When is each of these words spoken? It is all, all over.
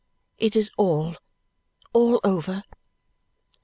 It 0.39 0.55
is 0.55 0.71
all, 0.77 1.15
all 1.93 2.19
over. 2.23 2.63